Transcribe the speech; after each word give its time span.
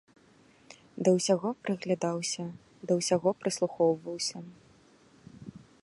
Да 1.07 1.11
ўсяго 1.17 1.49
прыглядаўся, 1.67 2.45
да 2.91 2.99
ўсяго 3.01 3.29
прыслухоўваўся. 3.43 4.37